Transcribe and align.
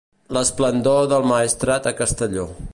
L'esplendor 0.37 1.05
del 1.13 1.29
Maestrat 1.33 1.93
a 1.93 1.97
Castelló. 2.03 2.51